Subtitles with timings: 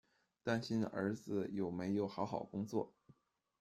[0.41, 2.91] 担心儿子有没有好好工作